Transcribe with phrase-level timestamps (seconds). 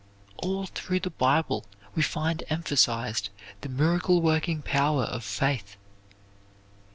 [0.37, 1.63] All through the Bible
[1.93, 3.29] we find emphasized
[3.61, 5.77] the miracle working power of faith.